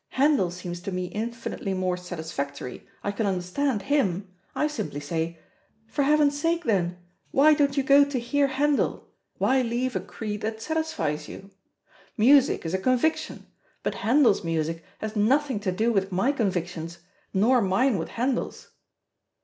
[0.13, 5.37] Handel seems to me infinitely more satisfactory, I can understand him,' I simply say,
[5.85, 6.97] 'For Heaven's sake, then,
[7.29, 9.07] why don't you go to hear Handel?
[9.37, 11.51] Why leave a creed that satisfies you?'
[12.17, 13.45] Music is a conviction,
[13.83, 16.97] but Handel's music has nothing to do with my convictions,
[17.31, 18.69] nor mine with Handel's."